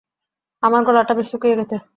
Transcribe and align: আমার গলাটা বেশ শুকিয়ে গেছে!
আমার 0.63 0.81
গলাটা 0.87 1.13
বেশ 1.17 1.27
শুকিয়ে 1.31 1.57
গেছে! 1.59 1.75